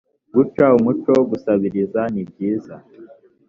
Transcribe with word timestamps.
guca 0.33 0.65
umuco 0.77 1.09
wo 1.17 1.23
gusabiriza 1.31 2.01
nibyiza 2.13 2.75